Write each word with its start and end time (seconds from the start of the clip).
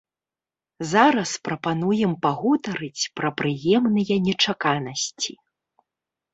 Зараз 0.91 1.33
прапануем 1.47 2.11
пагутарыць 2.25 3.07
пра 3.21 3.29
прыемныя 3.43 4.15
нечаканасці! 4.27 5.33